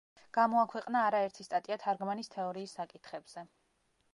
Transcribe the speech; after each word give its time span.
გამოაქვეყნა 0.35 1.03
არა 1.09 1.19
ერთი 1.27 1.45
სტატია 1.47 1.77
თარგმანის 1.83 2.33
თეორიის 2.37 2.75
საკითხებზე. 2.81 3.45